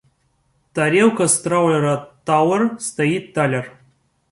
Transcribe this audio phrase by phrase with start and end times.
[0.73, 3.71] Тарелка с траулера «Тауэр» стоит талер.